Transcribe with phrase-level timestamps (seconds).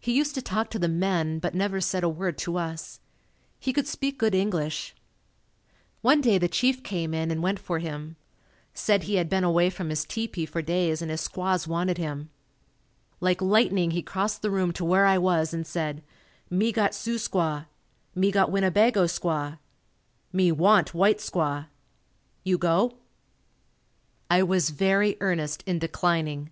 [0.00, 3.00] He used to talk to the men but never said a word to us.
[3.60, 4.94] He could speak good English.
[6.00, 8.16] One day the chief came in and went for him.
[8.72, 12.30] Said he had been away from his tepee for days and his squaws wanted him.
[13.20, 16.02] Like lightning he crossed the room to where I was and said,
[16.48, 17.66] "Me got Sioux squaw.
[18.14, 19.58] Me got Winnebago squaw.
[20.32, 21.66] Me want white squaw.
[22.42, 22.96] You go?"
[24.30, 26.48] I was very earnest in declining.